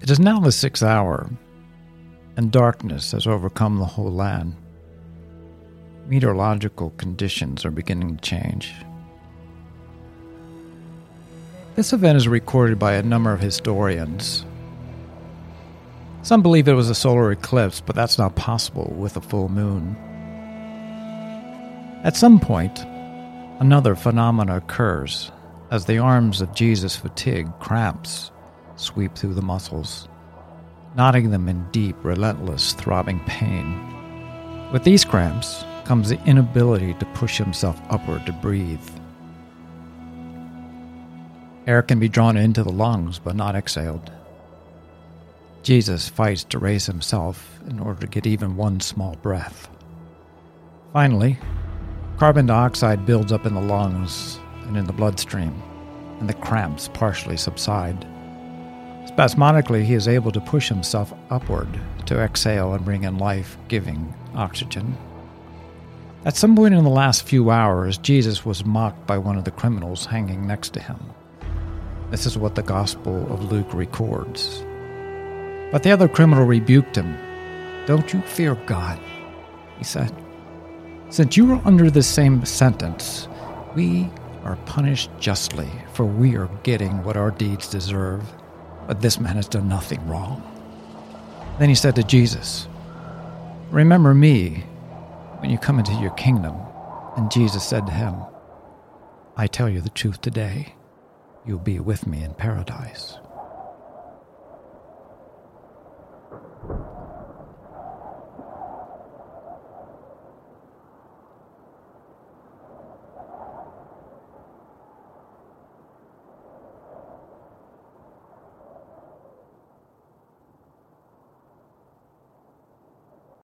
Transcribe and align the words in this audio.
It 0.00 0.10
is 0.10 0.20
now 0.20 0.38
the 0.38 0.52
sixth 0.52 0.82
hour, 0.82 1.28
and 2.36 2.52
darkness 2.52 3.12
has 3.12 3.26
overcome 3.26 3.78
the 3.78 3.84
whole 3.84 4.12
land. 4.12 4.54
Meteorological 6.06 6.90
conditions 6.90 7.64
are 7.64 7.70
beginning 7.70 8.16
to 8.16 8.22
change. 8.22 8.72
This 11.74 11.92
event 11.92 12.16
is 12.16 12.28
recorded 12.28 12.78
by 12.78 12.94
a 12.94 13.02
number 13.02 13.32
of 13.32 13.40
historians. 13.40 14.44
Some 16.22 16.42
believe 16.42 16.68
it 16.68 16.72
was 16.74 16.90
a 16.90 16.94
solar 16.94 17.32
eclipse, 17.32 17.80
but 17.80 17.96
that's 17.96 18.18
not 18.18 18.36
possible 18.36 18.94
with 18.96 19.16
a 19.16 19.20
full 19.20 19.48
moon. 19.48 19.96
At 22.04 22.16
some 22.16 22.38
point, 22.38 22.84
another 23.60 23.96
phenomena 23.96 24.58
occurs 24.58 25.32
as 25.70 25.84
the 25.84 25.98
arms 25.98 26.40
of 26.40 26.54
Jesus 26.54 26.96
fatigue 26.96 27.48
cramps 27.58 28.30
sweep 28.80 29.14
through 29.14 29.34
the 29.34 29.42
muscles, 29.42 30.08
knotting 30.96 31.30
them 31.30 31.48
in 31.48 31.66
deep, 31.70 31.96
relentless, 32.02 32.72
throbbing 32.72 33.20
pain. 33.26 33.80
With 34.72 34.84
these 34.84 35.04
cramps 35.04 35.64
comes 35.84 36.10
the 36.10 36.22
inability 36.24 36.94
to 36.94 37.06
push 37.06 37.38
himself 37.38 37.80
upward 37.90 38.26
to 38.26 38.32
breathe. 38.32 38.88
Air 41.66 41.82
can 41.82 41.98
be 41.98 42.08
drawn 42.08 42.36
into 42.36 42.62
the 42.62 42.72
lungs 42.72 43.18
but 43.18 43.36
not 43.36 43.54
exhaled. 43.54 44.10
Jesus 45.62 46.08
fights 46.08 46.44
to 46.44 46.58
raise 46.58 46.86
himself 46.86 47.60
in 47.68 47.78
order 47.78 48.00
to 48.00 48.06
get 48.06 48.26
even 48.26 48.56
one 48.56 48.80
small 48.80 49.16
breath. 49.16 49.68
Finally, 50.92 51.38
carbon 52.16 52.46
dioxide 52.46 53.04
builds 53.04 53.32
up 53.32 53.44
in 53.44 53.54
the 53.54 53.60
lungs 53.60 54.38
and 54.66 54.76
in 54.76 54.86
the 54.86 54.92
bloodstream, 54.92 55.62
and 56.20 56.28
the 56.28 56.34
cramps 56.34 56.88
partially 56.88 57.36
subside. 57.36 58.06
Spasmodically, 59.08 59.84
he 59.84 59.94
is 59.94 60.06
able 60.06 60.30
to 60.30 60.40
push 60.40 60.68
himself 60.68 61.12
upward 61.30 61.68
to 62.06 62.20
exhale 62.20 62.74
and 62.74 62.84
bring 62.84 63.04
in 63.04 63.18
life 63.18 63.56
giving 63.66 64.14
oxygen. 64.34 64.96
At 66.24 66.36
some 66.36 66.54
point 66.54 66.74
in 66.74 66.84
the 66.84 66.90
last 66.90 67.22
few 67.22 67.50
hours, 67.50 67.96
Jesus 67.96 68.44
was 68.44 68.66
mocked 68.66 69.06
by 69.06 69.16
one 69.16 69.38
of 69.38 69.44
the 69.44 69.50
criminals 69.50 70.04
hanging 70.04 70.46
next 70.46 70.74
to 70.74 70.80
him. 70.80 70.98
This 72.10 72.26
is 72.26 72.36
what 72.36 72.54
the 72.54 72.62
Gospel 72.62 73.32
of 73.32 73.50
Luke 73.50 73.72
records. 73.72 74.62
But 75.72 75.82
the 75.82 75.90
other 75.90 76.06
criminal 76.06 76.44
rebuked 76.44 76.96
him. 76.96 77.16
Don't 77.86 78.12
you 78.12 78.20
fear 78.20 78.56
God, 78.66 79.00
he 79.78 79.84
said. 79.84 80.14
Since 81.08 81.36
you 81.36 81.50
are 81.52 81.62
under 81.64 81.90
the 81.90 82.02
same 82.02 82.44
sentence, 82.44 83.26
we 83.74 84.10
are 84.44 84.56
punished 84.66 85.10
justly, 85.18 85.70
for 85.94 86.04
we 86.04 86.36
are 86.36 86.50
getting 86.62 87.02
what 87.04 87.16
our 87.16 87.30
deeds 87.30 87.68
deserve 87.68 88.22
but 88.88 89.02
this 89.02 89.20
man 89.20 89.36
has 89.36 89.46
done 89.46 89.68
nothing 89.68 90.04
wrong. 90.08 90.42
Then 91.58 91.68
he 91.68 91.74
said 91.74 91.94
to 91.96 92.02
Jesus, 92.02 92.66
Remember 93.70 94.14
me 94.14 94.64
when 95.40 95.50
you 95.50 95.58
come 95.58 95.78
into 95.78 95.92
your 96.00 96.10
kingdom. 96.12 96.56
And 97.16 97.30
Jesus 97.30 97.62
said 97.62 97.86
to 97.86 97.92
him, 97.92 98.16
I 99.36 99.46
tell 99.46 99.68
you 99.68 99.82
the 99.82 99.90
truth 99.90 100.20
today, 100.22 100.74
you'll 101.46 101.58
be 101.58 101.78
with 101.80 102.06
me 102.06 102.24
in 102.24 102.32
paradise. 102.34 103.18